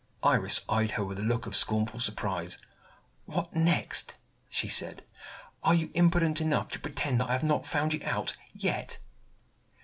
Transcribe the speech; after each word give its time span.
Iris 0.23 0.61
eyed 0.67 0.89
her 0.93 1.05
with 1.05 1.19
a 1.19 1.23
look 1.23 1.45
of 1.45 1.55
scornful 1.55 1.99
surprise. 1.99 2.57
"What 3.25 3.55
next?" 3.55 4.17
she 4.49 4.67
said. 4.67 5.03
"Are 5.61 5.75
you 5.75 5.91
impudent 5.93 6.41
enough 6.41 6.69
to 6.69 6.79
pretend 6.79 7.21
that 7.21 7.29
I 7.29 7.33
have 7.33 7.43
not 7.43 7.67
found 7.67 7.93
you 7.93 7.99
out, 8.03 8.35
yet?" 8.51 8.97